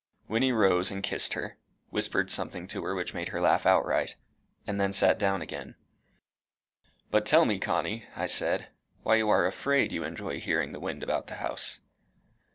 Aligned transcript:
Wynnie 0.27 0.51
rose 0.51 0.89
and 0.89 1.03
kissed 1.03 1.33
her, 1.33 1.59
whispered 1.91 2.31
something 2.31 2.65
to 2.65 2.83
her 2.85 2.95
which 2.95 3.13
made 3.13 3.27
her 3.27 3.39
laugh 3.39 3.67
outright, 3.67 4.15
and 4.65 4.81
then 4.81 4.91
sat 4.93 5.19
down 5.19 5.43
again. 5.43 5.75
"But 7.11 7.23
tell 7.23 7.45
me, 7.45 7.59
Connie," 7.59 8.05
I 8.15 8.25
said, 8.25 8.69
"why 9.03 9.17
you 9.17 9.29
are 9.29 9.45
afraid 9.45 9.91
you 9.91 10.03
enjoy 10.03 10.39
hearing 10.39 10.71
the 10.71 10.79
wind 10.79 11.03
about 11.03 11.27
the 11.27 11.35
house." 11.35 11.81